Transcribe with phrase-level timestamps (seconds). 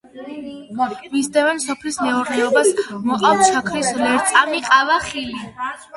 [1.15, 2.71] მისდევენ სოფლის მეურნეობას,
[3.11, 5.45] მოყავთ შაქრის ლერწამი, ყავა, ხილი.